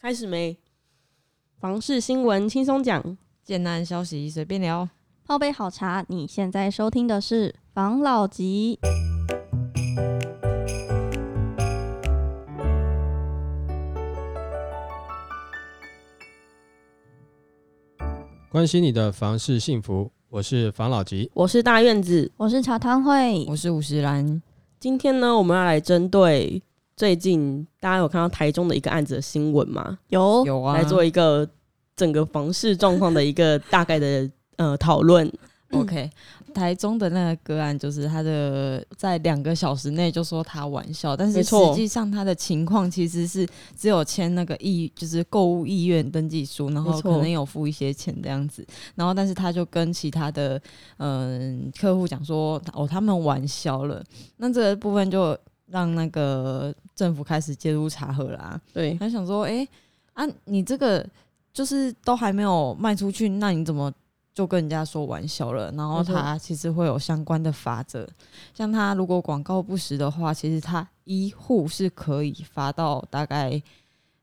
[0.00, 0.56] 开始没？
[1.58, 4.88] 房事新闻轻松讲，简单消息随便聊。
[5.24, 8.78] 泡杯好茶，你现在收听的是房老吉。
[18.48, 21.28] 关心你的房事幸福，我是房老吉。
[21.34, 22.30] 我是大院子。
[22.36, 24.40] 我是茶汤会，我是五十兰，
[24.78, 26.62] 今天呢，我们要来针对
[26.98, 29.96] 最近大家有看到台中的一个案子的新闻吗？
[30.08, 30.44] 有。
[30.44, 31.48] 有啊，来做一个
[31.94, 35.32] 整个房市状况的一个大概的 呃讨论。
[35.70, 36.10] OK。
[36.54, 50.60] 台中的那个个案，就是他的在两个小时内就说他玩笑，但是实际上他的情况其实是只有签那个意，就是购物意愿登记书，然后可能有付一些钱这样子，然后但是他就跟其他的
[50.96, 54.02] 嗯、客户讲说，哦，他们玩笑了，
[54.38, 55.38] 那这个部分就
[55.70, 58.60] 让那个政府开始介入查核啦。
[58.72, 59.66] 对，他想说，哎、
[60.14, 61.06] 啊，你这个
[61.52, 63.92] 就是都还没有卖出去，那你怎么
[64.34, 65.72] 就跟人家说玩笑了？
[65.72, 68.06] 然后他其实会有相关的法则，
[68.54, 73.60] 像他如果广告不实的话，其实他一户是可以罚到大概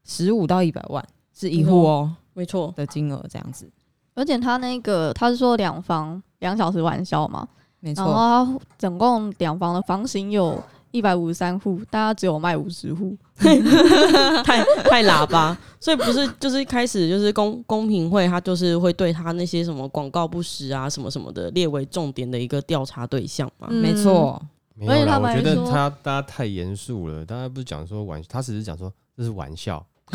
[0.03, 3.69] 十五到一百万，是一户哦、没错，的金额这样子，
[4.13, 7.47] 而且他那个他是说两房两小时玩笑嘛，
[7.81, 23.67] 然后没错，他总共两房的房型有一百五十三户，大家只有卖五十户， 太太喇叭，所以不是就是一开始就是公公平会，他就是会对他那些什么广告不实啊什么什么的列为重点的一个调查对象嘛。
[23.69, 23.81] 嗯。
[23.81, 24.41] 没错，
[24.87, 29.85] 而且没有啦，我觉得他大家太严肃了，大家不是讲说玩，他只是讲说这是玩笑。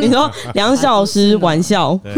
[0.00, 2.14] 你说两小时玩笑，对，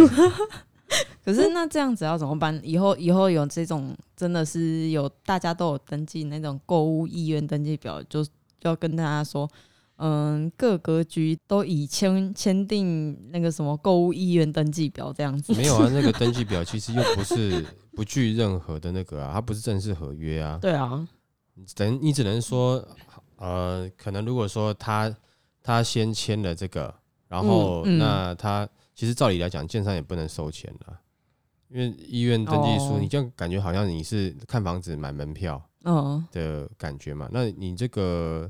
[1.24, 2.60] 可是那这样子要怎么办？
[2.62, 8.30] 以后以后有这种真的是有大家都有登记那种购物意愿登记表，就就
[8.62, 9.48] 要跟大家说，
[9.96, 15.52] 嗯，各格局都已签签订那个什么购物意愿登记表这样子。
[15.54, 20.58] 没有啊， 那个登记表其实又不是不具任何的那个啊，它不是正式合约啊。
[20.60, 21.06] 对啊，
[21.76, 22.84] 等你只能说，
[23.36, 25.14] 呃，可能如果说他
[25.62, 26.92] 他先签了这个，
[27.28, 28.69] 然后嗯嗯那他
[29.02, 31.00] 其实照理来讲，建商也不能收钱了，
[31.66, 37.28] 因为医院登记书，哦你这样感觉好像你是看房子买门票嗯的感觉嘛。
[37.32, 38.48] 那你这个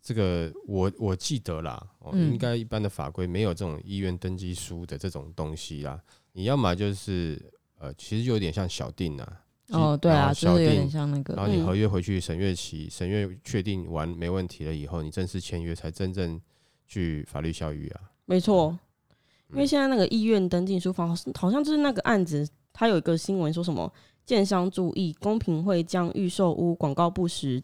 [0.00, 6.00] 这个，我我记得啦，哦，嗯应该一般的法规没有这种医院登记书的这种东西啦。
[6.32, 7.38] 你要么就是
[7.78, 16.40] 呃，其实就有点像小定啊，哦，对啊，小就是有点像那个然后你嗯合约回去审阅期，审阅确定完没问题了以后，你正式签约才真正
[16.86, 18.00] 去法律效益啊。
[18.24, 18.74] 没错。
[19.50, 23.92] 因为嗯现在那个医院登记书房好像就是那个案子，它有一个新闻说什么
[24.24, 27.62] 建商注意，公平会将预售屋广告不实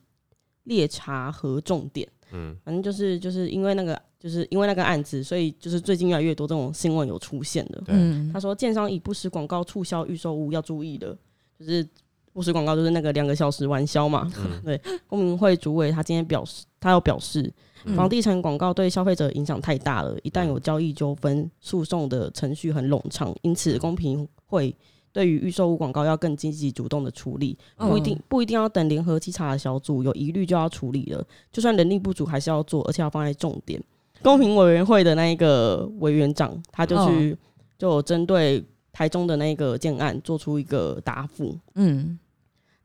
[0.64, 2.08] 列查核重点。
[2.32, 7.82] 嗯，反正就是就是因为那个就是因为那个案子，所以就是最近越来越多这种新闻有出现的。
[7.84, 11.16] 对，嗯他说，建商以不实广告促销预售屋要注意的，
[11.58, 11.86] 就是
[12.32, 14.30] 不实广告就是那个两个小时玩销嘛。
[14.64, 17.52] 嗯 公民会主委他今天表示，他要表示，
[17.84, 24.74] 嗯房地产广告对消费者影响太大了，一旦有交易纠纷，诉讼的程序很冗长，因此公平会。
[25.14, 31.22] 对于预售物广告要更积极主动的处理，不一定不一定要等联合稽查的小组有疑虑就要处理了，
[31.52, 33.78] 就算人力不足还是要做，而且要放在重点。
[34.22, 37.36] 公平委员会的那一个委员长，他就去
[37.76, 41.54] 就有针对台中的那个建案做出一个答复。
[41.74, 42.18] 嗯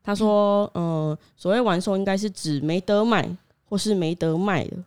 [0.08, 3.28] 他说，呃，所谓完售应该是指没得买
[3.68, 4.78] 或是没得卖的，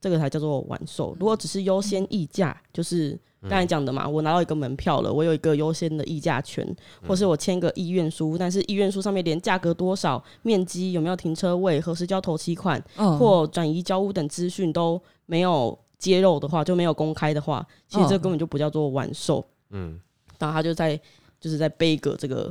[0.00, 1.14] 这个才叫做完售。
[1.20, 3.10] 如果只是优先议价，就是
[3.42, 6.66] 刚才讲的嘛，我拿到一个门票了，我有一个优先的议价权，
[7.06, 19.44] 或是我签个意愿书，但是意愿书上面连价格多少、面积有没有停车位、何时交头期款嗯或转移交屋等资讯都没有揭露的话，就没有公开的话，其实这根本就不叫做完售。
[19.68, 20.00] 嗯，
[20.38, 20.98] 然后他就在
[21.38, 22.50] 就是在背个这个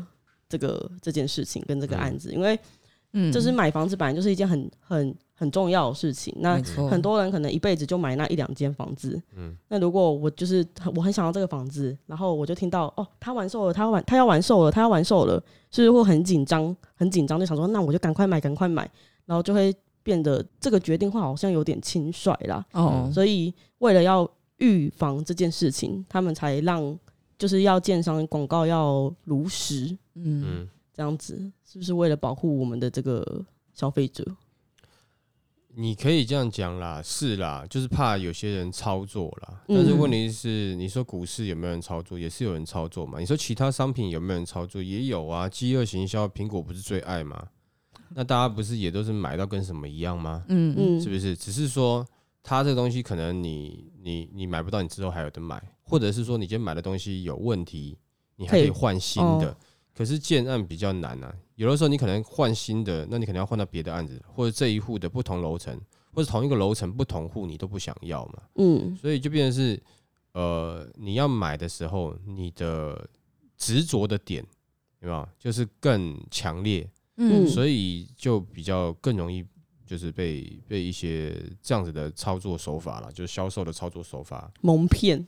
[0.51, 2.59] 这个这件事情跟这个案子，因为
[3.13, 6.35] 嗯就是买房子本来就是一件很很很重要的事情。
[6.39, 10.65] 那很多人可能一辈子就买那一两间房子，嗯那如果我就是
[10.95, 18.89] 我很想要这个房子，然后我就听到哦，他完售了，他完他要完售了，他要完售了，是不是会很紧张，很紧张，就想说那我就赶快买，赶快买，
[19.25, 19.73] 然后就会
[20.03, 22.65] 变得这个决定会好像有点轻率啦。
[22.73, 26.97] 哦，所以为了要预防这件事情，他们才让
[27.41, 33.43] 就是要建商广告要如实嗯嗯，这样子，是不是为了保护我们的这个
[33.73, 34.23] 消费者？
[35.73, 39.63] 你可以这样讲啦，是啦，就是怕有些人操作啦。
[39.69, 43.19] 嗯但是问题是，你说股市有没有人操作，也是有人操作嘛。
[43.19, 45.49] 你说其他商品有没有人操作，也有啊。
[45.49, 47.47] 饥饿行销，苹果不是最爱吗？
[48.09, 50.45] 那大家不是也都是买到跟什么一样吗？
[50.49, 51.35] 嗯嗯是不是？
[51.35, 52.05] 只是说，
[52.43, 55.59] 它这个东西可能你你你买不到，你之后还有的买，
[55.91, 57.97] 或者是说你今天买的东西有问题，
[58.37, 59.49] 你还可以换新的。
[59.49, 59.57] 哦。
[59.93, 65.77] 可是建案比较难啊，有的时候你可能换新的，那你可能要换到别的案子，或者这一户的不同楼层，
[66.13, 68.95] 或者同一个楼层不同户你都不想要嘛，嗯。
[68.95, 69.83] 所以就变成是，
[70.31, 73.05] 呃，你要买的时候，你的
[73.57, 74.41] 执着的点
[75.01, 77.45] 有没有，就是更强烈，嗯。
[77.45, 79.45] 所以就比较更容易
[79.85, 85.27] 就是被被一些这样子的操作手法了，就是销售的操作手法，蒙骗，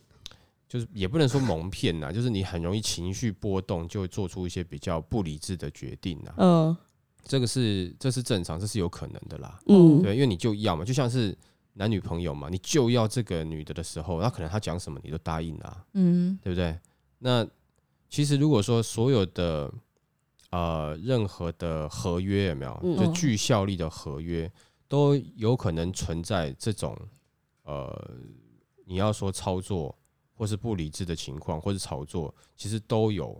[0.67, 6.33] 就是也不能说蒙骗呐，就是你很容易情绪波动，就会做出一些比较不理智的决定呐。
[6.37, 6.77] 呃
[7.25, 9.57] 这个是这是正常，这是有可能的啦。
[9.67, 11.33] 嗯对，因为你就要嘛，就像是
[11.73, 16.77] 男女朋友嘛，你就要这个女的的时候，那可能她讲什么你都答应啦、嗯对不对？
[17.19, 17.47] 那
[18.09, 19.73] 其实如果说所有的
[20.51, 24.51] 呃任何的合约有没有，嗯就具效力的合约，
[24.89, 26.93] 都有可能存在这种
[27.63, 28.11] 呃，
[28.85, 29.97] 你要说操作
[30.35, 33.39] 或是不理智的情况，或是炒作，其实都有，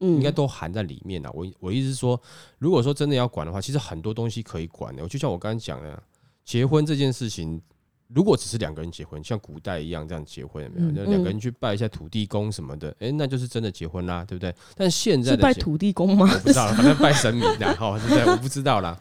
[0.00, 1.30] 嗯应该都含在里面啊。
[1.32, 2.20] 我我意思是说，
[2.58, 5.02] 如果说真的要管的话，其实很多东西可以管的。
[5.02, 6.02] 我就像我刚刚讲的，
[6.44, 7.60] 结婚这件事情。
[8.08, 11.06] 如果只是两个人结婚，像古代一样这样结婚，有没有？
[11.06, 14.54] 嗯两个人去拜一下土地公什么的，哎、那就是真的结婚啦，对不对？
[14.76, 16.30] 但现在拜土地公吗？
[16.30, 18.24] 我不知道，反正拜神明的哈，对不对？
[18.30, 18.96] 我不知道啦。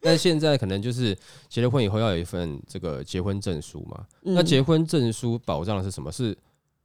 [0.00, 1.16] 但现在可能就是
[1.50, 4.06] 结了婚以后要有一份这个结婚证书嘛。
[4.22, 6.10] 那嗯结婚证书保障的是什么？
[6.10, 6.36] 是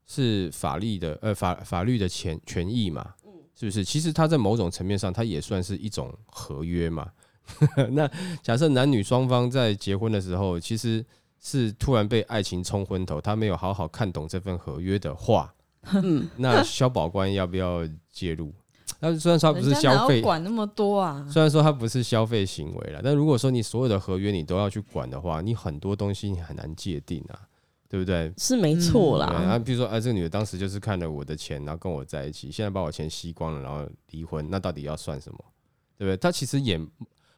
[0.05, 3.13] 是法律的呃法法律的权权益嘛？
[3.57, 3.83] 是不是？
[3.83, 7.09] 其实它在某种层面上，它也算是一种合约嘛。
[7.91, 8.09] 那
[8.41, 11.05] 假设男女双方在结婚的时候，其实
[11.39, 15.53] 是突然被爱情冲昏头，他没有好好看懂这份合约的话，
[15.93, 18.51] 嗯那消保官要不要介入？
[18.99, 21.25] 那虽然说他不是消费，管那么多啊？
[21.29, 27.39] 虽然说它不是消费行为了，但如果说你所有的合约你都要去管的话，你很多东西你很难界定啊，
[27.95, 28.29] 对不对？
[28.37, 35.39] 是没错啦啊，啦，比如说，啊，这个女的当时就是看了我的钱，然后跟我在一起，现在把我钱吸光了，然后离婚，那到底要算什么？
[35.97, 36.17] 对不对？
[36.17, 36.77] 她其实也，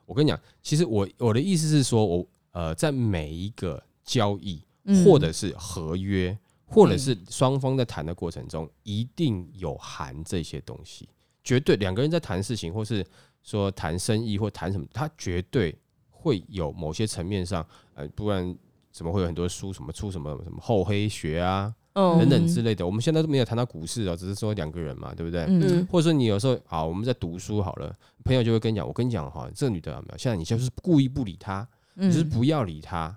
[0.08, 11.08] 我跟你讲，其实我我的意思是说，我呃，在每一个交易嗯或者是合约，或者是双方在谈的过程中，一定有含这些东西。
[11.44, 13.06] 绝对两个人在谈事情，或是
[13.44, 15.78] 说谈生意或谈什么，他绝对
[16.10, 17.64] 会有某些层面上，
[17.94, 18.58] 呃，不然
[18.98, 22.84] 怎么会有很多书什么出什么什么厚黑学啊等嗯等之类的。
[22.84, 25.44] 我们现在都没有谈到股市哦，只是说两个人嘛，对不对？
[25.44, 30.18] 嗯嗯或者说你有时候好，我们在读书好了，朋友就会跟你讲，我跟你讲哈，这个女的有没有？
[30.18, 33.16] 现在你就是故意不理她，你就是不要理她，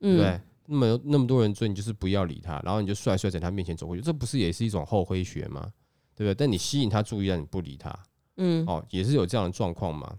[0.00, 0.40] 对不对嗯？
[0.66, 5.70] 那么那么多人追，你就是不要理她，然后你就帅帅在她面前走过去，这不是也是一种厚黑学吗？
[6.16, 6.34] 对不对？
[6.34, 7.96] 但你吸引她注意，让你不理她，
[8.38, 10.12] 嗯哦，也是有这样的状况嘛。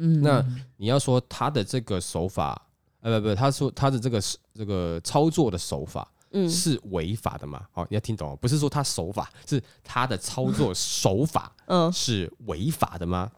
[0.00, 0.40] 嗯那
[0.76, 2.67] 你要说他的这个手法，
[3.00, 4.20] 呃，不不，他说他的这个
[4.54, 7.66] 这个操作的手法嗯是违法的嘛？
[7.72, 13.30] 好，你要听懂哦，不是说他手法，是他的操作 手法嗯是违法的吗？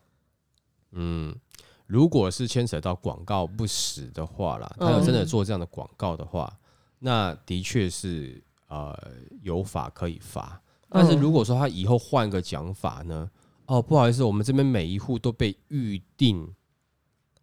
[0.92, 1.34] 嗯，
[1.86, 6.52] 如果是牵扯到广告不实的话啦，他要真的做这样的广告的话，
[6.98, 8.96] 那的确是呃
[9.42, 10.60] 有法可以罚。
[10.88, 13.30] 但是如果说他以后换个讲法呢？
[13.66, 16.42] 哦，不好意思，我们这边每一户都被预定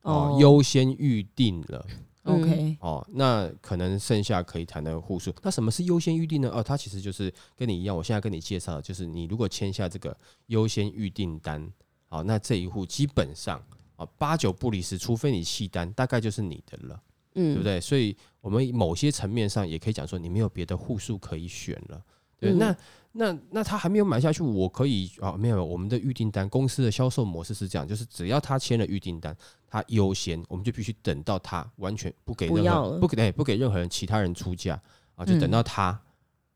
[0.02, 1.86] 哦，哦优先预定了。
[2.28, 6.50] OK，哦，那可能剩下可以谈的户数，那什么是优先预定呢？
[6.54, 10.16] 哦，它其实就是跟你一样，我现在跟你介绍的，就是你如果签下这个
[10.48, 11.72] 优先预订单，
[12.08, 13.62] 好，那这一户基本上
[13.96, 17.02] 啊八九不离十，除非你弃单，大概就是你的了，
[17.36, 17.80] 嗯，对不对？
[17.82, 22.02] 所以我们某些层面上也可以讲说，你没有别的户数可以选了。
[22.40, 22.78] 对，嗯那
[23.20, 29.36] 那那他还没有买下去，我可以啊，没有，我们的预订单公司的销售模式是这样，就是只要他签了预订单，
[29.68, 34.80] 他优先，我们就必须等到他完全不给任何不给哎不给任何人其他人出价
[35.16, 36.00] 啊，就等到他，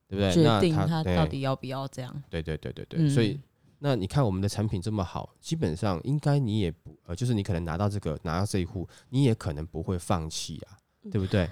[0.08, 0.32] 对不对？
[0.32, 2.24] 决那定他到底要不要这样。
[2.30, 3.40] 对对对对对，嗯所以
[3.80, 10.78] 那你看我们的产品这么好，基本上应该你也不呃，就是你可能拿到这个拿到这一户，你也可能不会放弃啊，
[11.12, 11.50] 对不对？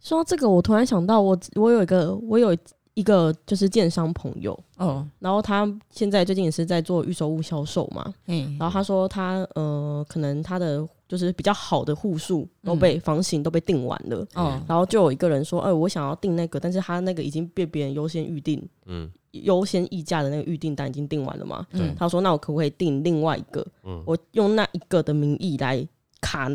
[0.00, 2.56] 说到这个，我突然想到我，我有一个，我有
[2.94, 19.10] 一个就是建商朋友，哦，然后他现在最近也是在做预售物销售嘛，嗯，然后他说他呃，可能他的就是比较好的户数都被房型都被订完了，哦，然后就有一个人说，哎、我想要订那个，但是他那个已经被别人优先预定，嗯。
[19.32, 21.64] 优先议价的那个预订单已经订完了嘛？
[21.70, 23.64] 嗯他说，那我可不可以订另外一个？
[23.84, 24.02] 嗯。
[24.04, 25.86] 我用那一个的名义来
[26.20, 26.50] 卡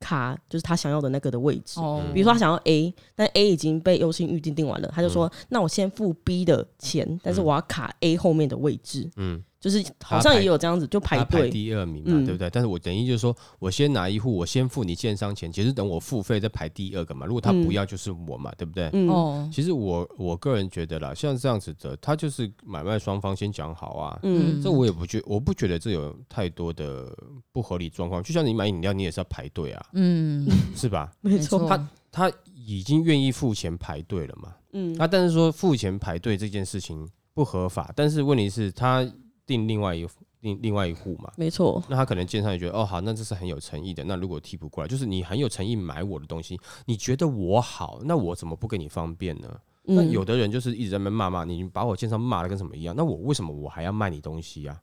[0.00, 1.80] 卡，就是他想要的那个的位置。
[1.80, 9.10] 哦，比如说他想要 A，但 A 已经被优先预定定完了，他就说：“那我先付 B 的钱，但是我要卡 A 后面的位置。
[9.16, 11.50] 嗯就是好像也有这样子，就排排队。
[11.50, 12.48] 第二名嘛，嗯对不对？
[12.50, 17.26] 但是我等于就是说我先拿一户，我先付你建商钱，其实等我付费再排第二个嘛。
[17.26, 18.88] 如果他不嗯要，就是我嘛，对不对？
[18.92, 24.18] 嗯，哦，其实我我个人觉得啦，像这样子的，他就是买卖双方先讲好啊。
[24.22, 27.12] 嗯这我也不觉，我不觉得这有太多的
[27.52, 28.22] 不合理状况。
[28.22, 30.46] 就像你买饮料，你也是要排队啊，嗯，
[30.76, 31.10] 是吧？
[31.20, 31.68] 没错。
[31.68, 34.54] 他他已经愿意付钱排队了嘛？
[34.72, 39.04] 嗯那、但是说付钱排队这件事情不合法，但是问题是他
[39.48, 40.06] 订另外一
[40.40, 41.82] 另另外一户嘛，没错。
[41.88, 44.04] 那他可能建商也觉得哦好，那这是很有诚意的。
[44.04, 49.58] 那如果替不过来，就是你很有诚意买我的东西，你觉得我好，那我怎么不给你方便呢？
[49.82, 54.78] 那嗯有的人就是一直在那骂骂你，把我建商骂的跟什么一样，那我为什么我还要卖你东西呀、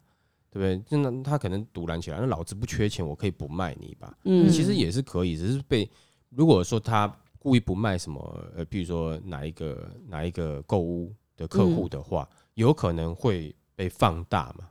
[0.51, 0.89] 对不对？
[0.89, 4.11] 真的，他可能堵拦起来，那老子不缺钱，我可以不卖你吧？
[4.23, 5.87] 嗯其实也是可以，只是被
[6.29, 7.07] 如果说他
[7.37, 8.19] 故意不卖什么，
[8.57, 14.69] 呃，比如说哪一个哪一个购物的客户的话，有可能会被放大嘛，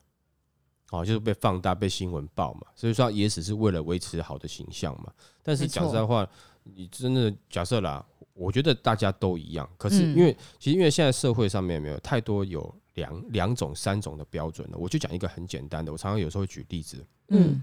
[0.90, 5.12] 哦，就是被放大、被新闻报嘛，所以说也只是为了维持好的形象嘛。
[5.42, 6.26] 但是讲实在话，
[6.62, 10.16] 你真的假设啦，我觉得大家都一样，可是嗯。
[10.16, 17.62] 因为、其实因为现在社会上面没有太多有两两种、三种的标准了，我就讲一个很简单的，我常常有时候举例子，嗯。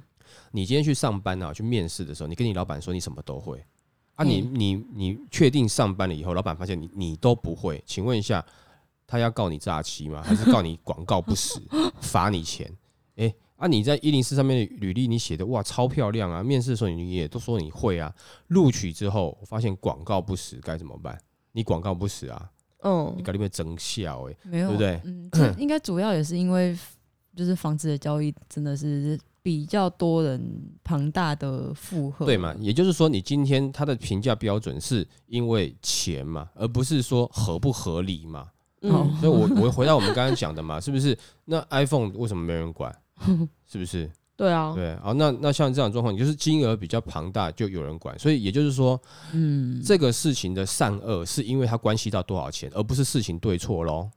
[0.52, 3.62] 你今天去上班啊，去面试的时候，你跟你老板说你什么都会。
[4.16, 4.52] 啊你，嗯。
[4.54, 8.46] 你你确定上班了以后，老板发现你你都不会，请问一下，
[9.12, 10.24] 他要告你诈欺吗？
[10.24, 11.60] 还是告你广告不实，
[12.00, 12.72] 罚你钱？
[13.18, 18.14] 诶，啊，你在一零四上面的履历你写的哇超漂亮啊，面试的时候你也都说你会啊，
[18.48, 21.20] 录取之后我发现广告不实该怎么办？
[21.52, 22.50] 你广告不实啊，
[22.80, 26.74] 哦你搞里面增效诶，没有，对不对嗯，这 应该主要也是因为
[27.36, 30.42] 就是房子的交易真的是比较多人
[30.86, 32.56] 庞大的负荷，对嘛？？
[32.62, 38.48] 也就是说，你今天他的评价标准是因为钱嘛，而不是说合不合理嘛。
[38.82, 41.18] 嗯所以我我回到我们刚刚讲的嘛，是不是？
[41.46, 42.94] 那 iPhone 为什么没人管？
[43.68, 44.10] 是不是？
[44.36, 48.18] 对啊，对，好，那那像这样状况，你就是金额比较庞大，就有人管。
[48.18, 49.00] 所以也就是说，
[49.34, 54.10] 嗯，这个事情的善恶是因为它关系到多少钱，而不是事情对错喽，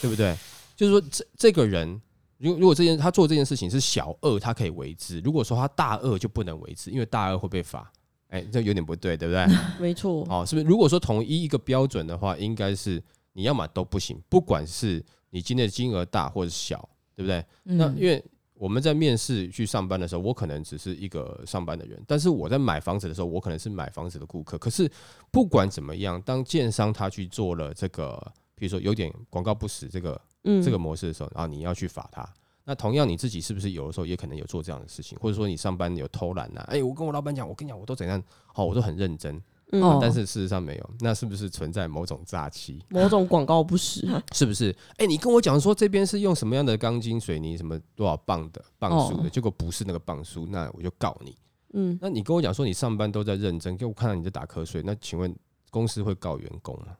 [0.00, 0.36] 对不对？
[0.76, 2.00] 就是说，这这个人，
[2.38, 7.90] 如如果这件他做这件事情是小恶，他可以为之；如果说他大恶，就不能为之，因为大恶会被罚。
[8.28, 9.46] 哎、这有点不对，对不对？
[9.80, 10.24] 没错。
[10.30, 10.66] 哦，是不是？
[10.66, 17.44] 如果说统一一个标准的话，应该是你要么都不行，不管是你今天的金额大或者小，对不对？
[17.62, 18.24] 那嗯因为
[18.54, 24.56] 我们在面试去上班的时候，我可能只是一个上班的人，但是我在买房子的时候，我可能是买房子的顾客。
[24.56, 24.88] 可是
[25.32, 32.28] 不管怎么样，当建商他去做了这个，比如说有点广告不实这个嗯，这个模式的时候，然后你要去罚他。
[32.64, 36.60] 那同样你自己是不是有的时候也可能有做这样的事情，或者说你上班有偷懒呐？
[36.68, 39.42] 哎、我跟我老板讲，我跟你讲，我都怎样，好，我都很认真，
[39.72, 42.82] 嗯哦但是事实上没有，那是不是存在某种诈欺？
[42.90, 44.06] 某种广告不实。
[44.32, 44.74] 是不是？
[44.98, 51.36] 哎、你跟我讲说这边是用什么样的钢筋水泥，什么多少磅的磅数的，哦结果不是那个磅数，那我就告你。
[51.72, 55.34] 嗯，那你跟我讲说你上班都在认真，给我看到你在打瞌睡，那请问
[55.70, 56.96] 公司会告员工吗？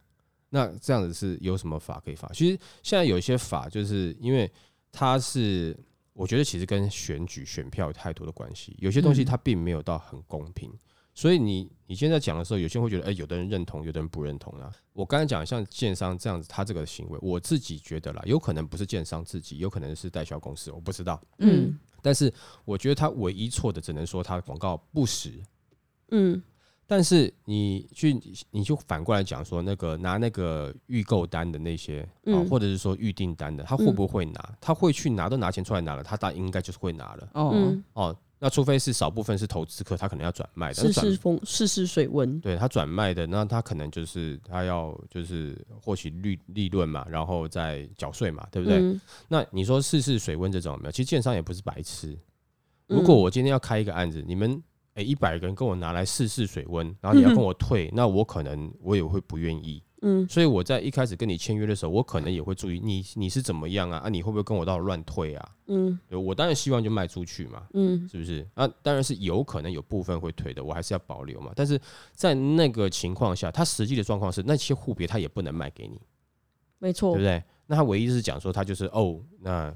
[0.48, 2.26] 那这样子是有什么法可以罚？
[2.32, 4.50] 其实现在有一些法，就是因为
[4.90, 5.76] 它是，
[6.14, 10.72] 我觉得其实跟选举选票有太多的关系，有些东西嗯它并没有到很公平。
[11.14, 14.72] 所以你你现在讲的时候，有些人会觉得，哎、有的人认同，有的人不认同啊。
[14.94, 21.20] 我刚才讲像建商这样子，他这个行为，我自己觉得啦，有可能不是建商自己，有可能是代销公司，我不知道。
[21.38, 22.32] 嗯但是
[22.64, 25.32] 我觉得他唯一错的，只能说他广告不实。
[26.10, 26.42] 嗯
[26.84, 34.56] 但是你去，你就反过来讲说，那个拿那个预购单的那些啊，嗯或者是说预订单的，他会不会拿？
[34.60, 38.16] 他会去拿，都拿钱出来拿了，他大应该就是会拿了哦，嗯，哦。
[38.44, 42.40] 那除非是少部分是投资客，他可能要转卖，但试是试风，试试水温。
[42.40, 48.80] 对他转卖的，那他可能就是他要就是获取利利润嘛，然后再缴税嘛，对不对？
[48.80, 50.90] 嗯那你说试试水温这种有没有？
[50.90, 52.08] 其实建商也不是白痴。
[52.88, 54.60] 嗯如果我今天要开一个案子，你们
[54.94, 59.80] 诶一百个人跟我拿来试试水温，然后你要跟我退，那我可能我也会不愿意。
[60.04, 63.98] 嗯所以我在一开始跟你签约的时候，我可能也会注意你你是怎么样啊？
[63.98, 65.48] 啊，你会不会跟我到乱退啊？
[65.68, 68.46] 嗯对我当然希望就卖出去嘛，嗯是不是？
[68.54, 71.52] 啊，当然是有可能有部分会退的，我还是要保留嘛。
[71.54, 71.80] 但是
[72.12, 76.00] 在那个情况下，他实际的状况是那些户别他也不能卖给你，
[76.78, 77.24] 没错对不。
[77.24, 77.42] 对？
[77.66, 79.74] 那他唯一是讲说他就是哦，那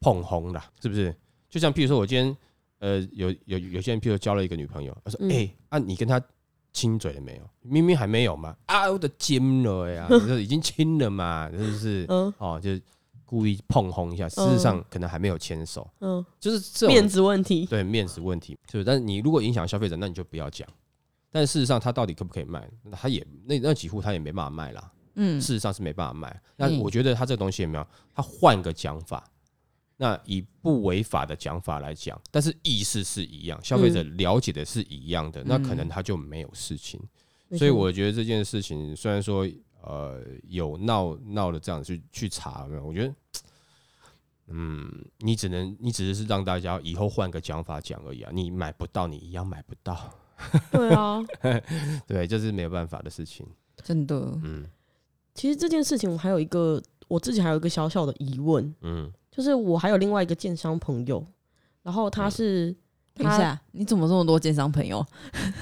[0.00, 1.14] 碰红了，是不是？
[1.48, 2.36] 就像譬如说我今天
[2.78, 6.20] 呃有有有些人譬如交了一个女朋友，他说哎、嗯啊你跟他
[6.76, 7.50] 亲嘴了没有？
[7.62, 12.04] 明明还没有嘛，啊我的亲了呀， 就是已经亲了嘛，是不是？
[12.10, 12.82] 嗯哦，就是
[13.24, 17.64] 故意碰轰一下，事实上可能还没有牵手，嗯，就是这种面子问题。
[17.66, 18.84] 对面子问题，是不是？
[18.84, 20.68] 但是你如果影响消费者，那你就不要讲。
[21.32, 22.68] 但事实上，他到底可不可以卖？
[22.84, 24.92] 那他也那那几户他也没办法卖啦。
[25.18, 26.40] 嗯事实上是没办法卖。
[26.56, 27.86] 那嗯我觉得他这个东西有没有？
[28.14, 29.24] 他换个讲法，
[29.96, 37.00] 那以不违法的讲法来讲，但是意思是一样，消费者了解的是一样的，那可能他就没有事情。
[37.56, 39.48] 所以我觉得这件事情虽然说
[39.82, 43.14] 呃有闹闹的这样去去查，没有，我觉得。
[44.48, 44.88] 嗯，
[45.18, 48.30] 你只能你只是让大家以后换个讲法讲而已啊！
[48.32, 50.08] 你买不到，你一样买不到。
[50.70, 51.20] 对啊，
[52.06, 53.44] 对，这是没有办法的事情。
[53.82, 54.64] 真的，嗯
[55.34, 61.22] 其实这件事情我还有一个我自己还有一个小小的疑问，嗯，就是我还有另外一个建商朋友，
[61.82, 62.74] 然后他是
[63.14, 65.04] 他等一下，你怎么这么多建商朋友？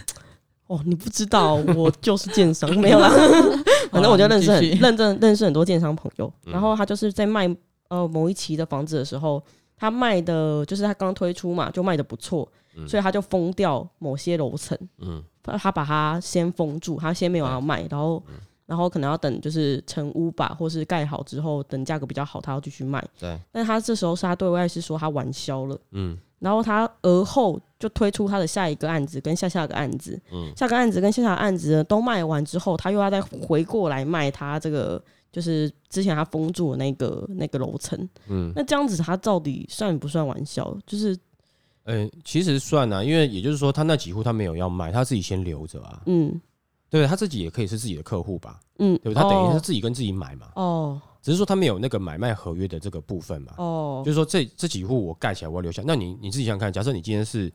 [0.69, 3.11] 哦，你不知道，我就是建商，没有啦。
[3.91, 6.53] 反正我就认识很认真认识很多建商朋友，嗯。
[6.53, 7.53] 然后他就是在卖
[7.89, 9.43] 呃某一期的房子的时候，
[9.77, 15.23] 他卖的就是他刚推出嘛，就卖的不错，嗯所以他就封掉某些楼层，嗯。
[15.43, 18.35] 他把它先封住，他先没有要卖，然后嗯
[18.67, 23.05] 然后可能要等就是成屋吧，或是盖好之后，等价格比较好，他要继续卖。
[23.19, 25.79] 对，但他这时候是他对外是说他完销了。
[25.93, 35.03] 嗯然后他而后就推出他的下一个案子跟下下个案子，嗯下个案子跟下下个案子呢都卖完之后，他又要再回过来卖他这个
[35.33, 37.99] 就是之前他封住的那个那个楼层。
[38.29, 40.77] 嗯，那这样子他到底算不算玩笑？
[40.87, 41.17] 就是
[41.85, 46.39] 呃，其实算啊，因为也就是说，他那几户他没有要卖，他自己先留着啊，嗯
[47.01, 47.07] 对？
[47.07, 49.13] 他自己也可以是自己的客户吧，嗯，对？
[49.15, 53.55] 他等于是哦自己跟自己买嘛，哦只是说他没有那个买卖合约的这个部分嘛。
[53.57, 55.83] 哦就是说这这几户我盖起来，我要留下。
[55.87, 57.51] 那你你自己想想看，假设你今天是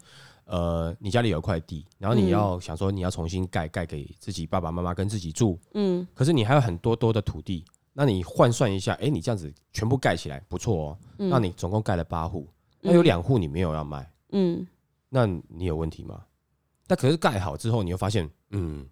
[0.46, 12.48] 呃，你家里有一块地，然后你嗯要想说你要重新盖盖给自己爸爸妈妈跟自己住，嗯可是你还有很多多的土地，那你换算一下，哎、你这样子全部盖起来不错哦，嗯那你总共盖了八户，
[12.82, 14.66] 那有两户你没有要卖，嗯
[15.10, 16.24] 那你有问题吗？
[16.88, 18.84] 那可是盖好之后，你又发现，嗯，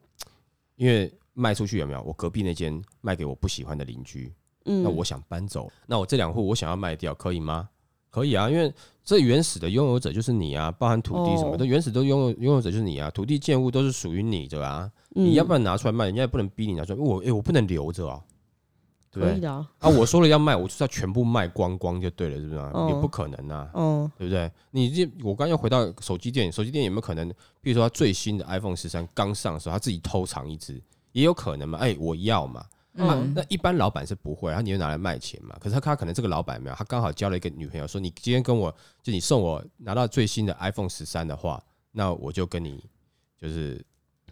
[0.77, 2.01] 因为卖出去有没有？
[2.01, 4.33] 我隔壁那间卖给我不喜欢的邻居，
[4.65, 7.69] 嗯，那我想搬走，那我这两户我想要卖掉，可以吗？
[8.09, 18.23] 可以啊，因为这原始的拥有者就是你啊，包含土地什么的，哦原始都拥有拥有者就是你啊，土地建物都是属于你的啊，你要不然然拿出来卖，人家也不能逼你拿出来，我哎、我不能留着啊？
[19.19, 22.71] 可以的啊，啊，我说了要卖，我就是要全部卖光光就对了，是不是啊？
[22.73, 24.51] 哦也不可能啊，嗯对不对？
[24.71, 27.27] 你这我刚又回到手机店，手机店有没有可能，
[27.61, 31.79] 比如说他最新的 iPhone 十三刚上的时候，他自己偷藏一只，也有可能嘛？
[31.79, 32.59] 哎、我要嘛。
[32.97, 35.55] 啊嗯，那一般老板是不会，他你就拿来卖钱嘛。
[35.59, 42.83] 可是他他可能这个老板没有，他刚好交了一个女朋友，说你今天跟我就你送我拿到最新的 iPhone 十三的话，那我就跟你
[43.39, 43.79] 就是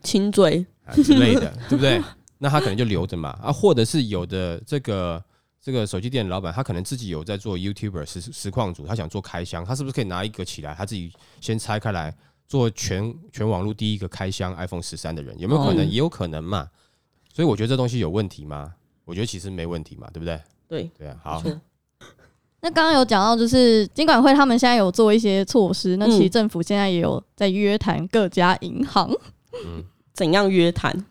[0.01, 2.01] 亲嘴，啊之类的，对不对？
[2.37, 5.23] 那他可能就留着嘛啊，或者是有的这个
[5.61, 12.15] 这个手机店的老板，他可能自己有在做 YouTuber 实实况组，他想做开箱，他是不是可以拿一个起来，他自己先拆开来
[12.47, 15.85] 做全全网络第一个开箱 iPhone 十三的人，有没有可能？
[15.85, 16.69] 哦也有可能嘛。
[17.33, 18.73] 所以我觉得这东西有问题吗？
[19.05, 20.41] 我觉得其实没问题嘛，对不对？
[20.67, 21.43] 对，对啊，好
[22.61, 29.09] 那刚刚有讲到，就是金管会他们现在有做一些措施，那其实嗯政府现在也有在约谈各家银行。
[29.65, 31.05] 嗯怎样约谈？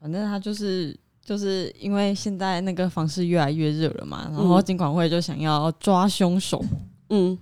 [0.00, 4.64] 反正他就是就是因为现在那个房市越来越热了嘛，然后嗯。
[4.64, 6.64] 金管会就想要抓凶手，
[7.10, 7.38] 嗯。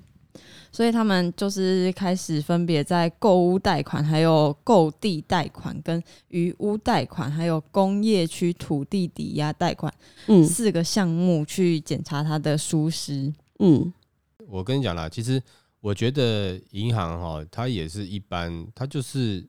[0.72, 9.90] 所以他们就是开始分别在购屋贷款、还有购地贷款、跟余屋贷款，还有工业区土地抵押贷款
[10.26, 10.44] 嗯。
[10.44, 13.32] 四个项目去检查它的疏失。
[13.58, 13.90] 嗯。
[14.48, 15.42] 我跟你讲啦，其实
[15.80, 19.42] 我觉得银行哈，它也是一般，它就是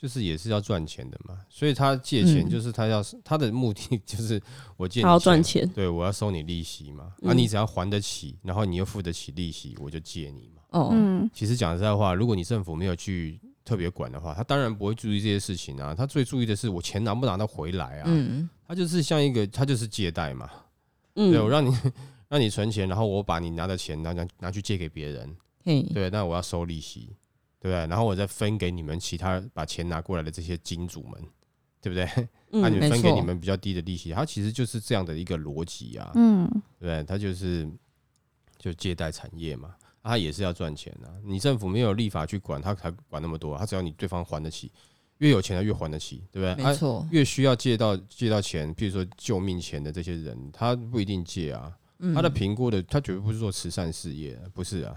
[0.00, 4.40] 就是也是要赚钱的嘛，所以他借钱嗯就是他要他的目的 就是
[4.78, 10.62] 我借你他要赚钱，对我要收你利息嘛，啊，嗯你只要还得起，然后你又付得起利息，我就借你嘛。
[10.70, 20.48] 哦，嗯，其实讲实在话，如果你政府没有去特别管的话，他当然不会注意这些事情啊，他最注意的是我钱拿不拿得回来啊，嗯，他就是像一个他就是借贷嘛，
[21.16, 21.76] 嗯，对我让你
[22.28, 25.36] 让你存钱，然后我把你拿的钱拿拿拿去借给别人。
[25.62, 27.10] 嘿，对，那我要收利息，
[27.60, 27.86] 对不对？
[27.86, 31.22] 然后我再分给你们其他把钱拿过来的这些金主们，
[31.80, 32.04] 对不对？
[32.50, 37.04] 那、 嗯你们分给你们比较低的利息，它其实就是这样的一个逻辑啊，嗯，对不对？
[37.04, 37.70] 它就是
[38.58, 39.68] 就借贷产业嘛，
[40.02, 41.12] 啊它也是要赚钱啊。
[41.22, 44.72] 你政府没有立法去管，它才管那么多，它只要你对方还得起，
[45.18, 46.64] 越有钱的越还得起，对不对？
[46.64, 54.96] 啊没错，越需要借到借到钱，譬如说救命钱的这些人，他不一定借啊，嗯他的评估的，他绝对不是做慈善事业，不是啊，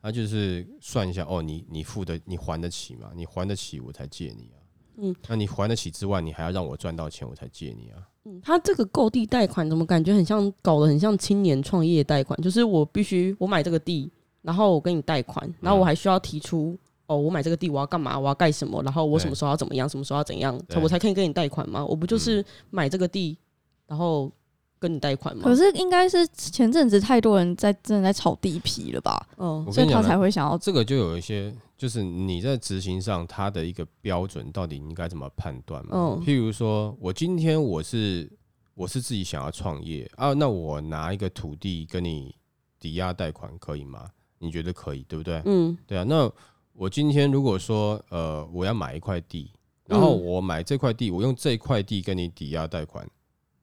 [0.00, 3.10] 他就是算一下，哦，你你付的，你还得起吗？
[3.14, 4.58] 你还得起，我才借你啊。
[5.00, 7.98] 嗯，那你还得起之外，你还要让我赚到钱，我才借你啊。
[8.24, 12.38] 嗯他这个购地贷款怎么感觉很像搞得很像青年创业贷款？
[12.42, 14.10] 就是我必须我买这个地，
[14.42, 18.18] 然后我跟你贷款，然后我还需要提出哦，我买这个地我要干嘛？
[18.18, 18.82] 我要盖什么？
[18.82, 19.88] 然后我什么时候要怎么样？
[19.88, 20.60] 什么时候要怎样？
[20.82, 21.84] 我才可以跟你贷款吗？
[21.84, 23.38] 我不就是买这个地，
[23.86, 24.30] 然后
[24.78, 25.42] 跟你贷款吗？
[25.44, 35.90] 可是应该是前阵子太多人在正在炒地皮了吧，嗯所以他才会想要这个就有一些，就是你在执行上它的一个标准，到底应该怎么判断嘛？
[35.92, 38.30] 嗯譬如说，我今天我是
[38.74, 42.34] 我是自己想要创业啊，那我拿一个土地跟你
[42.78, 44.06] 抵押贷款可以吗？
[44.38, 45.42] 你觉得可以，对不对？
[45.46, 46.30] 嗯对啊，那
[46.72, 49.50] 我今天如果说呃我要买一块地，
[49.84, 53.04] 然后嗯我买这块地，我用这块地跟你抵押贷款，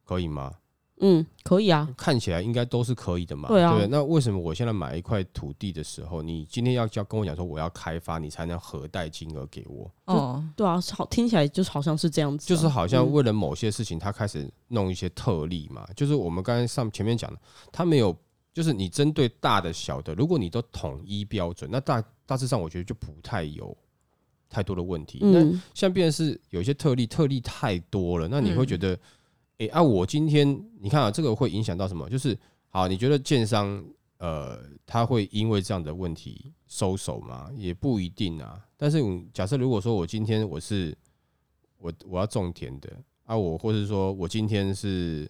[0.03, 0.51] 可以吗？
[1.01, 1.87] 嗯，可以啊。
[1.97, 3.49] 看起来应该都是可以的嘛。
[3.49, 9.91] 对啊对那为什么我现在买一块土地的时候，你今天要叫跟我讲说我要开发，你才能核贷金额给我？
[10.05, 15.85] 哦，对啊，好听起来就是好像是这样子啊、就是好像嗯为了某些事情，他开始弄一些特例嘛。
[15.95, 17.39] 就是我们刚才上前面讲的，
[17.71, 18.15] 他没有，
[18.53, 23.75] 就是你针对大的小的，如果你都统一标准，那大大致上我觉得就不太有
[24.49, 25.19] 太多的问题。
[25.21, 28.99] 那嗯像变成是有一些特例，特例太多了，那你会觉嗯得，
[29.59, 30.47] 诶，啊，我今天
[30.79, 32.09] 你看啊，这个会影响到什么？
[32.09, 32.37] 就是
[32.69, 33.83] 好，你觉得建商
[34.17, 37.49] 呃，他会因为这样的问题收手吗？
[37.55, 38.59] 也不一定啊。
[38.77, 40.95] 但是嗯假设如果说我今天我是
[41.77, 42.89] 我我要种田的
[43.23, 45.29] 啊，我或者说我今天是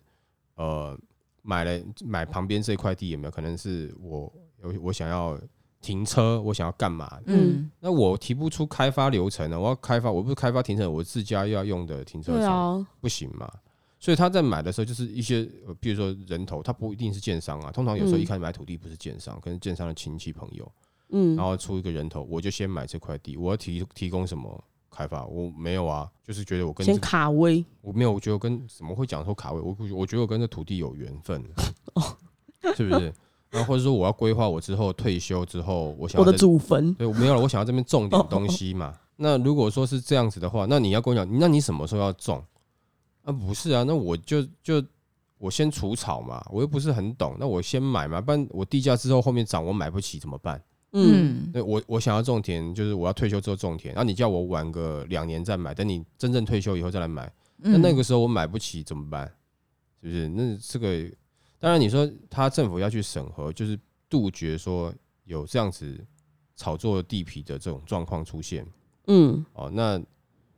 [0.56, 0.98] 呃
[1.44, 4.22] 买了买旁边这块地有没有可能是我
[4.62, 5.40] 我我想要
[5.82, 7.20] 停车，我想要干嘛？
[7.28, 9.60] 嗯，那我提不出开发流程呢？
[9.60, 13.48] 我要开发，我不是开发停车，我自家要用的停车对场、啊，不行嘛？
[14.06, 17.72] 所以他在买的时候，就是一些，呃比如说人头，他不一定是建商啊。
[17.72, 20.72] 通常有时候嗯一开始买土地不是建商，可能建商的亲戚朋友，
[21.10, 25.26] 嗯然后出一个人头，我就先买这块地，我要提提供什么开发？
[25.26, 29.60] 我没有啊，就是觉得我跟这先卡位，我没有，我觉得我跟怎么会讲说卡位？
[29.60, 31.44] 我我觉得我跟这土地有缘分，
[31.96, 32.04] 哦
[32.76, 33.12] 是不是？
[33.50, 38.94] 然后或者说我要规划我之后退休之后，我想我的祖坟，对，我没有了，我想要这边种点 东西嘛。
[39.16, 42.44] 那如果说是这样子的话，那你要跟我讲，那你什么时候要种？
[43.26, 44.82] 啊，不是啊，那我就就
[45.38, 50.62] 我先除草嘛，我又不是很懂，那我先买嘛，不然我地价之后后面涨我买不起怎么办？
[50.94, 59.30] 嗯，嗯，对我我想要种田，就是我要退休之后种田，然后你叫我晚个两年再买，等你真正退休以后再来买，那嗯那个时候我买不起怎么办？
[60.02, 60.30] 是不是？
[60.30, 61.12] 那这个
[61.60, 66.00] 当然你说他政府要去审核，就是杜绝说有这样子
[66.56, 68.66] 炒作地皮的这种状况出现
[69.08, 69.70] 嗯哦。
[69.74, 70.02] 那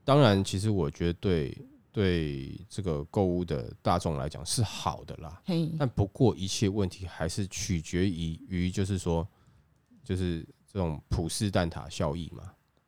[0.04, 1.58] 当然，其实我觉得对
[1.98, 5.42] 对这个购物的大众来讲是好的啦。
[5.80, 9.28] 但不过一切问题还是取决于于就是说，
[10.04, 12.44] 就是这种普世蛋挞效益嘛。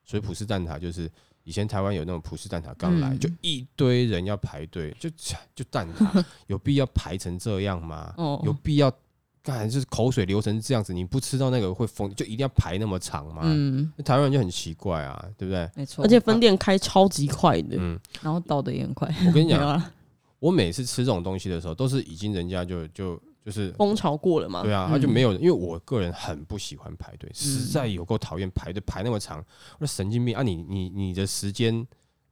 [0.06, 1.10] 所以普世蛋挞就是
[1.44, 5.10] 以前台湾有那种普世蛋挞刚来、嗯就一堆人要排队，就
[5.56, 8.14] 就蛋挞 有必要排成这样吗？
[8.18, 8.92] 哦有必要
[9.42, 13.42] 干就是口水流成这样子，你不吃到那个会疯，就一定要排那么长吗？
[13.46, 15.70] 嗯，台湾人就很奇怪啊，对不对？
[15.76, 19.08] 没错，而且分店开超级快的，嗯，然后倒的也很快。
[19.28, 19.92] 我跟你讲， 啦
[20.40, 29.44] 我每次吃这种东西的时候，都是已经人家就就就是风潮过了嘛，对啊，嗯他就没有，因为我个人很不喜欢排队，实在有够讨厌排队排那么长，
[29.80, 30.44] 我说神经病啊！
[30.44, 31.86] 你你你的时间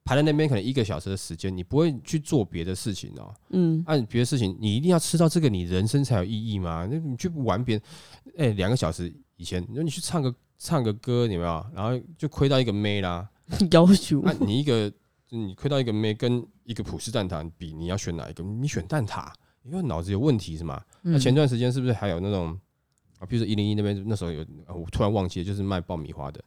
[0.07, 3.33] 排在那边可能一个小时的时间，你不会去做别的事情哦。
[3.49, 6.87] 嗯，按别的事情，你一定要吃到这个，你人生才有意义吗？
[6.89, 7.83] 那你去玩别人，
[8.37, 11.65] 哎，两个小时以前，你说你去唱个唱个歌，你有没有？
[11.75, 13.29] 然后就亏到一个妹啦，
[13.71, 14.91] 要求那、你一个
[15.29, 18.41] 你亏到一个妹跟一个普式蛋挞比，你要选哪一个？
[18.43, 19.29] 你选蛋挞，
[19.63, 20.81] 因为脑子有问题是吗？
[21.01, 22.57] 那嗯前段时间是不是还有那种
[23.19, 23.25] 啊？
[23.25, 26.41] 比如说一零一那边那时候有，啊我突然忘记了，就是卖爆米花的，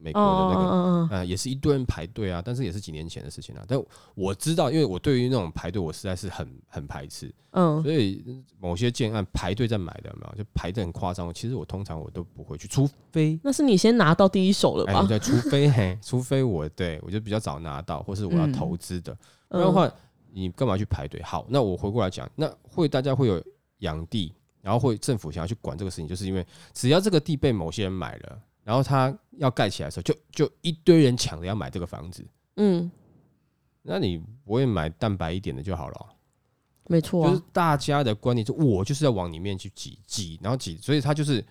[0.00, 3.64] 美国的那个，嗯啊，也是一堆人排队啊，但是也是几年前的事情了。
[3.66, 3.80] 但
[4.14, 8.24] 我知道，因为我对于那种排队，我实在是很很排斥，嗯，所以
[8.58, 11.32] 某些建案排队在买的有没有，就排的很夸张。
[11.34, 13.38] 其实我通常我都不会去，除非。
[13.42, 15.04] 那是你先拿到第一手了哎，吧？
[15.06, 19.12] 对，除非嘿，除非我对我就比较早拿到，或是我要嗯投资的，
[19.48, 19.92] 不嗯然的话，
[20.32, 21.20] 你干嘛去排队？
[21.22, 23.42] 好，那我回过来讲，那会大家会有
[23.78, 32.24] 养地，然后会政府想要去管这个事情，就是因为只要这个地被某些人买了，然后他要盖起来的时候，就就一堆人抢着要买这个房子，
[32.56, 32.90] 嗯，
[33.82, 35.94] 那你不会买蛋白一点的就好了。
[35.98, 36.06] 哦。
[36.88, 41.42] 没错就是啊，大家的观念，就我就是要往里面去挤挤，然后挤，所以他就是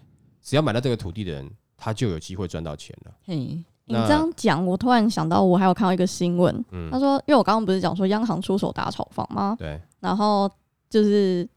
[0.42, 3.14] 只要买到这个土地的人，他就有机会赚到钱了。
[3.26, 6.54] 嘿，你这样讲，我突然想到，我还有看到一个新闻，
[6.92, 9.56] 他嗯，说，因为我刚刚不是讲说央行出手打炒房吗？
[9.58, 10.52] 对，然后
[10.90, 11.48] 就是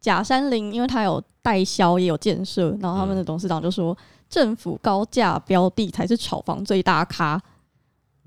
[0.00, 3.96] 假山林，因为他有代销也有建设，然后他们的董事长就说，
[4.30, 7.38] 政府高价标的才是炒房最大咖。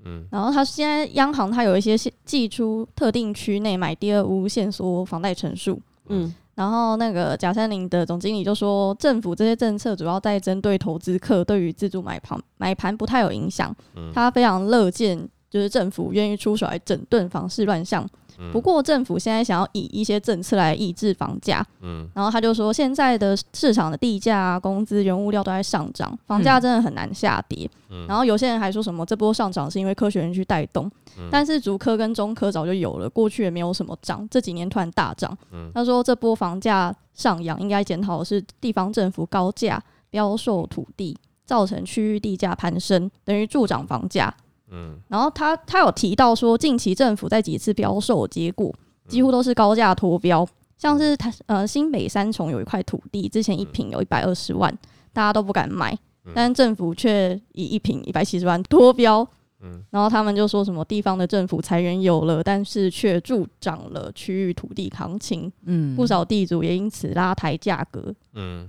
[0.04, 5.80] 嗯然后他现在央行他有一些限寄出特定区内买第二屋限缩房贷成数。
[6.08, 13.74] 嗯然后那个贾三林的总经理就说，政府这些政策主要在针对投资客，对于自住买盘买盘不太有影响。
[13.96, 18.06] 嗯他非常乐见，就是政府愿意出手来整顿房市乱象。
[18.52, 27.68] 不过政府现在想要以一些政策来抑制房价，嗯然后他就说现在的市场的地价、啊、工资、原物料都在上涨，房价真的很难下跌。
[27.90, 35.36] 嗯然后有些人还说什么这波上涨是因为科学园区带动，嗯但是竹科跟中科早就有了，过去也没有什么涨，这几年突然大涨。
[35.52, 44.34] 嗯他说这波房价上扬应该检讨的是地方政府高价标售土地，造成区域地价攀升，等于助长房价。
[44.74, 44.98] 嗯。
[45.08, 48.74] 然后他他有提到说，近期政府在几次标售结果
[49.06, 54.76] 几乎都是高价脱标，像是他呃新北三重有一块土地，之前一平有一百二十万，
[55.12, 55.96] 大家都不敢买，
[56.34, 59.26] 但政府却以一平一百七十万脱标。
[59.60, 59.82] 嗯。
[59.90, 65.94] 然后他们就说什么地方的政府裁员有了，但是却助长了区域土地行情，嗯。
[65.94, 68.14] 不少地主也因此拉抬价格。
[68.32, 68.68] 嗯，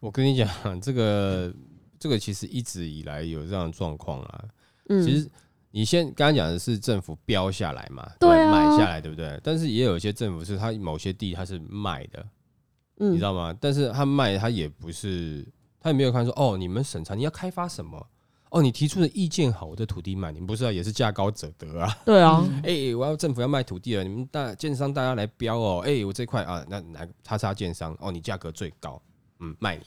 [0.00, 1.52] 我跟你讲，这个
[1.98, 4.44] 这个其实一直以来有这样的状况啊。
[4.88, 5.28] 嗯，其实
[5.76, 9.38] 你先刚刚讲的是政府标下来嘛，对啊买下来，对不对？
[9.44, 12.26] 但是也有一些政府是它某些地它是卖的，
[12.98, 13.54] 嗯你知道吗？
[13.60, 15.46] 但是他卖他也不是，
[15.78, 18.06] 他也没有看说哦，你们审查你要开发什么？
[18.48, 21.94] 哦，你提出的意见好，我的土地卖，你们不是啊，也是价高者得啊。
[22.06, 25.82] 对啊， 哎、我要政府要卖土地了，你们大建商大家来标哦。
[25.84, 28.98] 哎、我这块啊，那哪个叉叉建商哦，你价格最高，
[29.40, 29.82] 嗯，卖你，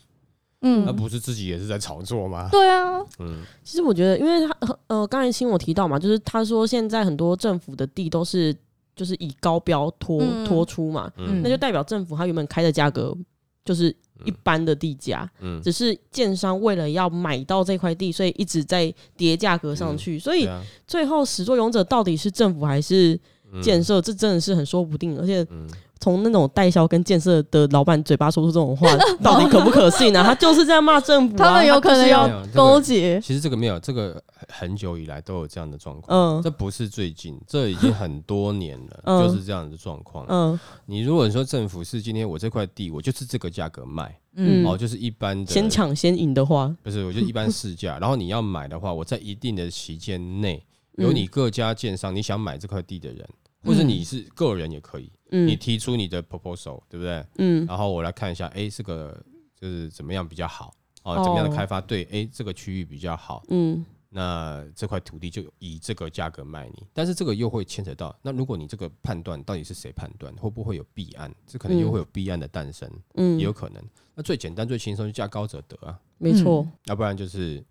[0.62, 2.50] 那、嗯，不是自己也是在炒作吗？
[2.52, 3.43] 对啊，嗯。
[3.63, 8.54] 其实我觉得，因为他呃，刚才新我提到嘛，就是他说现在很多政府的地都是
[8.95, 10.45] 就是以高标拖嗯。
[10.45, 11.41] 拖出嘛，嗯。
[11.41, 13.15] 那就代表政府他原本开的价格
[13.63, 13.95] 就是
[14.26, 20.45] 一般的地价，嗯，只是建商为了要买到这块地，所以一直在叠价格上去，所以
[20.86, 23.17] 最后始作俑者到底是政府还是
[23.54, 23.62] 嗯。
[23.62, 25.65] 建设，这真的是很说不定，而且嗯
[26.00, 28.88] 从那种代销跟建设的老板嘴巴说出这种话，
[29.22, 33.20] 到底可不可信呢、他就是在骂政府、啊，他们有可能要勾结。
[33.22, 36.40] 其实这个没有，这个很久以来都有这样的状况。
[36.40, 40.26] 嗯这不是最近，这已经很多年了，嗯就是这样的状况。
[40.30, 47.98] 嗯你如果说政府是今天我这块地，我就是这个价格卖，嗯哦，就是一般的先抢先赢的话，不是，我就一般市价。
[48.02, 50.64] 然后你要买的话，我在一定的期间内，
[50.98, 53.28] 嗯有你各家建商，你想买这块地的人，
[53.63, 57.26] 或者你是个人也可以，你嗯提出你的 proposal，对不对？
[57.38, 57.65] 嗯。
[57.65, 59.22] 然后我来看一下，哎，这个
[59.60, 61.24] 就是怎么样比较好哦，哦。
[61.24, 63.86] 怎么样的开发对，哎，这个区域比较好，嗯。
[64.12, 71.32] 那这块土地就以这个价格卖你，但是这个又会牵扯到，那如果你这个判断到底是谁判断，会不会有弊案？
[71.45, 73.38] 这可能又会有弊案的诞生，嗯。
[73.38, 73.84] 也有可能。
[74.15, 77.63] 那最简单、最轻松就价高者得啊，没错，要不然就是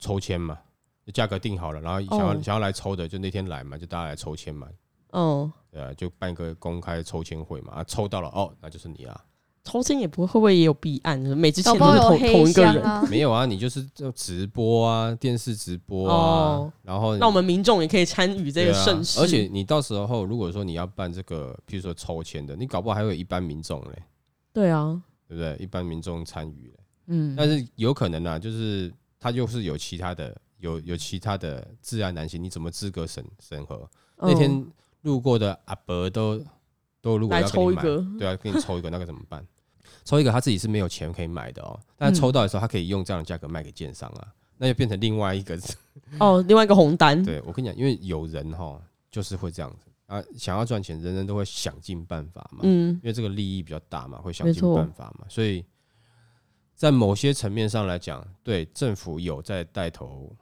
[0.00, 0.58] 抽签嘛，
[1.06, 4.68] 就价格定好了，然后想要、哦想要来抽的就那天来嘛，就大家来抽签嘛，
[5.12, 9.24] 嗯，对啊，就办一个公开抽签会嘛，啊，抽到了哦，那就是你啊，
[9.64, 11.18] 抽签也不会会不会也有弊案？
[11.18, 16.72] 每次签都是同同一个人，没有啊，你就是就直播啊，电视直播啊，哦。
[16.82, 24.02] 然后那我们民众也可以参与这个盛世，而且你到时候如果说你要办这个，譬如说抽签的，你搞不好还会有一般民众嘞，
[24.52, 25.56] 对啊，对不对？
[25.62, 26.74] 一般民众参与嘞，
[27.06, 27.34] 嗯。
[27.36, 33.88] 但是有可能啊，就是他就是有其他的，有有其他的自然男性，你怎么资格审审核？
[34.16, 34.66] 那嗯天
[35.02, 36.42] 路过的阿伯都
[37.00, 39.44] 都如果要跟你买，抽一个，对啊，给你抽一个，那个怎么办？
[40.04, 44.26] 抽一个他自己是没有钱可以买的哦，但抽到的时候，他可以用这样的价格卖给建商啊，
[44.58, 45.58] 那就变成另外一个。
[46.18, 49.86] 哦，另外一个红单， 对我跟你讲，因为有人哈就是会这样子。
[50.06, 52.94] 啊，想要赚钱，人人都会想尽办法嘛，嗯。
[52.96, 55.64] 因为这个利益比较大嘛，会想尽办法嘛，所以
[56.74, 60.34] 在某些层面上来讲，对政府有在带头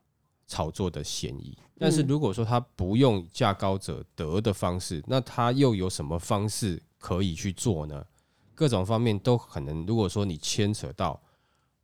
[0.51, 1.57] 炒作的嫌疑。
[1.79, 8.05] 但是嗯如果说他不用价高者得的方式，那他又有什么方式可以去做呢？
[8.55, 9.87] 各种方面都可能。
[9.87, 11.19] 如果说你牵扯到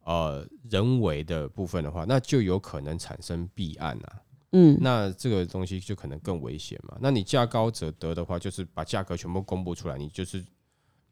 [0.05, 4.21] 呃人为的部分的话，那就有可能产生弊案啊。
[4.53, 6.99] 嗯那这个东西就可能更危险嘛。
[7.01, 10.45] 那你价高者得的话，就是把价格全部公布出来，你就是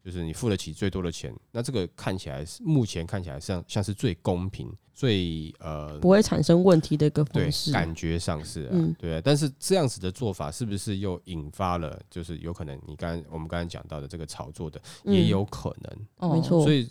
[0.05, 1.35] 就是你付得起最多的钱。
[1.51, 9.21] 那这个看起来是目前看起来像像是最公平、最呃不会产生问题的一个方式，感觉上是啊，嗯对啊。
[9.25, 16.87] 但是这样子的做法是不是又引发了就是有可能你刚我们刚才讲到的这个炒作的也嗯有可能，哦没错所以。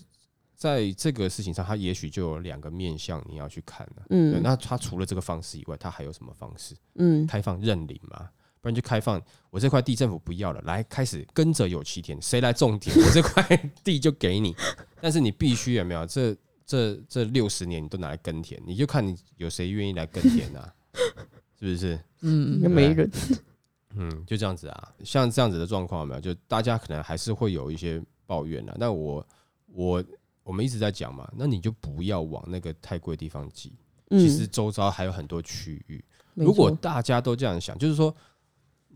[0.56, 6.76] 在这个事情上，它也许就有两个面向你要去看嗯那它除了这个方式以外，它还有什么方式？
[6.94, 8.30] 嗯开放认领嘛，
[8.64, 13.44] 不然就开放我这块地政府不要了，来开始跟着有其田，谁来种田，我这块
[13.84, 14.56] 地就给你。
[15.02, 20.72] 但是你必须有没有这这这六十年你都拿来耕田，你就看你有谁愿意来耕田啊？
[21.60, 22.00] 是不是？
[22.22, 23.10] 嗯应该没人，
[23.96, 24.92] 嗯，就这样子啊。
[25.04, 26.20] 像这样子的状况有没有？
[26.22, 28.74] 就大家可能还是会有一些抱怨啊。
[28.78, 29.26] 那我
[29.66, 30.02] 我
[30.42, 33.74] 我们一直在讲嘛，那你就不要往那个太贵的地方挤。
[34.08, 36.02] 嗯其实周遭还有很多区域。
[36.34, 38.14] 如果大家都这样想，就是说，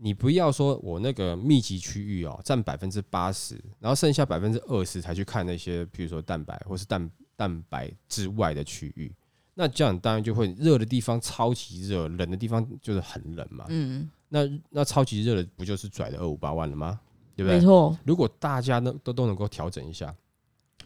[0.01, 9.13] 你不要说我那个密集区域哦占百分之八十，然后剩下百分之二十才去看那些，比如说蛋白或是蛋蛋白之外的区域。
[9.53, 13.65] 那这样当然就会热的地方超级热，冷的地方就是很冷嘛。
[13.67, 16.99] 嗯，那那超级热的不就是拽的二五八万了吗？
[17.35, 17.57] 对不对？
[17.57, 20.15] 没错，如果大家呢都都能够调整一下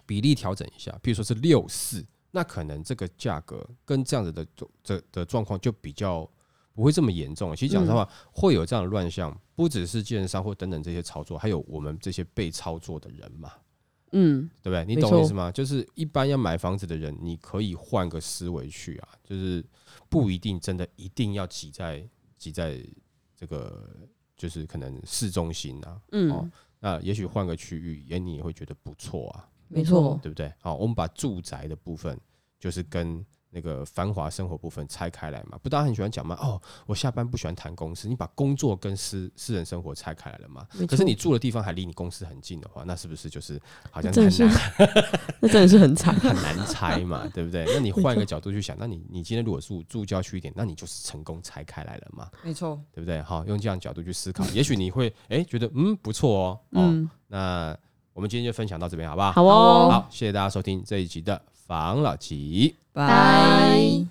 [0.08, 4.46] 比例，调整一下，比如说是六四，那可能这个价格跟这样子的
[4.84, 6.28] 这的状况就比较
[6.74, 7.56] 不会这么严重。
[7.56, 13.54] 其实讲实话，会有这样的乱象，不只是券商或等等这些操作，还有我们这些被操作的人嘛，
[14.12, 14.84] 嗯，对不对？
[14.86, 15.52] 你懂我意思吗？
[15.52, 19.64] 就是一般要买房子的人，你可以换个思维去啊，就是
[20.10, 22.08] 不一定真的一定要挤在
[22.38, 22.80] 挤在
[23.36, 23.88] 这个
[24.36, 30.52] 就是可能市中心啊，嗯哦，那也许换个区域，也你也会觉得不错啊，没错，对不对？
[30.60, 32.20] 好，我们把住宅的部分
[32.60, 35.58] 就是跟那个繁华生活部分拆开来嘛。
[35.62, 40.66] 不，大家很喜欢讲嘛，哦，我下班不喜欢谈公司，你把工作跟私私人生活拆开来了嘛。
[40.88, 43.62] 可是你住的地方还离你公司很近的话，那是不是就是
[43.92, 46.14] 好像真的是很难 那真的是很惨。
[46.16, 47.66] 很难拆嘛，对不对？
[47.68, 53.22] 那你换一个角度去想，那你你今天如果住住郊区一点，那你就是成功拆开来了嘛，没错，对不对？
[53.22, 57.78] 好，用这样角度去思考，也许你会哎、觉得嗯不错哦，哦，嗯，那
[58.14, 59.32] 我们今天就分享到这边，好不好？
[59.32, 61.42] 好哦，好，谢谢大家收听这一集的
[61.74, 64.06] 王老吉，拜。